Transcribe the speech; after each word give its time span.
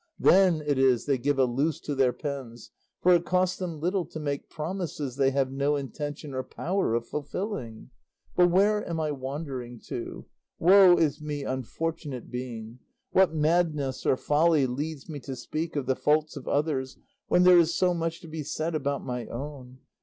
Then 0.17 0.63
it 0.65 0.79
is 0.79 1.05
they 1.05 1.19
give 1.19 1.37
a 1.37 1.45
loose 1.45 1.79
to 1.81 1.93
their 1.93 2.11
pens, 2.11 2.71
for 3.03 3.13
it 3.13 3.23
costs 3.23 3.59
them 3.59 3.79
little 3.79 4.03
to 4.07 4.19
make 4.19 4.49
promises 4.49 5.15
they 5.15 5.29
have 5.29 5.51
no 5.51 5.75
intention 5.75 6.33
or 6.33 6.41
power 6.41 6.95
of 6.95 7.05
fulfilling. 7.05 7.91
But 8.35 8.49
where 8.49 8.83
am 8.89 8.99
I 8.99 9.11
wandering 9.11 9.79
to? 9.89 10.25
Woe 10.57 10.97
is 10.97 11.21
me, 11.21 11.43
unfortunate 11.43 12.31
being! 12.31 12.79
What 13.11 13.35
madness 13.35 14.03
or 14.07 14.17
folly 14.17 14.65
leads 14.65 15.07
me 15.07 15.19
to 15.19 15.35
speak 15.35 15.75
of 15.75 15.85
the 15.85 15.95
faults 15.95 16.35
of 16.35 16.47
others, 16.47 16.97
when 17.27 17.43
there 17.43 17.59
is 17.59 17.75
so 17.75 17.93
much 17.93 18.21
to 18.21 18.27
be 18.27 18.41
said 18.41 18.73
about 18.73 19.05
my 19.05 19.27
own? 19.27 19.81